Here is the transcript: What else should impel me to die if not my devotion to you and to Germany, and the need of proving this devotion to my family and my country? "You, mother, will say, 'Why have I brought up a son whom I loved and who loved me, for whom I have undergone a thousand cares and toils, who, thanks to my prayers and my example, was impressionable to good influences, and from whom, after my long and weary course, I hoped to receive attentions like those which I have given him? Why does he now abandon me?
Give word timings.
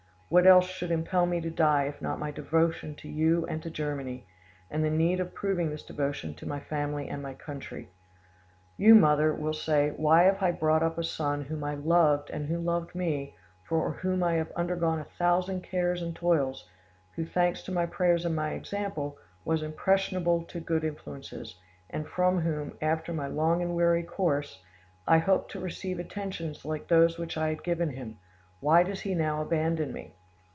What 0.31 0.47
else 0.47 0.67
should 0.69 0.91
impel 0.91 1.25
me 1.25 1.41
to 1.41 1.49
die 1.49 1.87
if 1.89 2.01
not 2.01 2.17
my 2.17 2.31
devotion 2.31 2.95
to 2.95 3.09
you 3.09 3.45
and 3.47 3.61
to 3.63 3.69
Germany, 3.69 4.25
and 4.69 4.81
the 4.81 4.89
need 4.89 5.19
of 5.19 5.33
proving 5.33 5.69
this 5.69 5.83
devotion 5.83 6.35
to 6.35 6.45
my 6.47 6.61
family 6.61 7.09
and 7.09 7.21
my 7.21 7.33
country? 7.33 7.89
"You, 8.77 8.95
mother, 8.95 9.33
will 9.33 9.51
say, 9.51 9.89
'Why 9.89 10.23
have 10.23 10.41
I 10.41 10.51
brought 10.53 10.83
up 10.83 10.97
a 10.97 11.03
son 11.03 11.41
whom 11.43 11.65
I 11.65 11.75
loved 11.75 12.29
and 12.29 12.45
who 12.47 12.59
loved 12.59 12.95
me, 12.95 13.35
for 13.65 13.91
whom 13.91 14.23
I 14.23 14.35
have 14.35 14.53
undergone 14.55 14.99
a 14.99 15.03
thousand 15.17 15.63
cares 15.63 16.01
and 16.01 16.15
toils, 16.15 16.65
who, 17.17 17.25
thanks 17.25 17.61
to 17.63 17.73
my 17.73 17.85
prayers 17.85 18.23
and 18.23 18.33
my 18.33 18.51
example, 18.51 19.17
was 19.43 19.61
impressionable 19.61 20.43
to 20.45 20.61
good 20.61 20.85
influences, 20.85 21.59
and 21.89 22.07
from 22.07 22.39
whom, 22.39 22.77
after 22.81 23.11
my 23.11 23.27
long 23.27 23.61
and 23.61 23.75
weary 23.75 24.03
course, 24.03 24.63
I 25.05 25.17
hoped 25.17 25.51
to 25.51 25.59
receive 25.59 25.99
attentions 25.99 26.63
like 26.63 26.87
those 26.87 27.17
which 27.17 27.35
I 27.37 27.49
have 27.49 27.63
given 27.63 27.89
him? 27.89 28.17
Why 28.61 28.83
does 28.83 29.01
he 29.01 29.13
now 29.13 29.41
abandon 29.41 29.91
me? 29.91 30.15